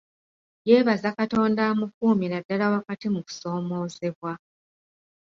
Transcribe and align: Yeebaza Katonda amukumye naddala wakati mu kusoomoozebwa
Yeebaza 0.67 1.09
Katonda 1.19 1.61
amukumye 1.71 2.25
naddala 2.29 2.65
wakati 2.75 3.05
mu 3.13 3.21
kusoomoozebwa 3.25 4.31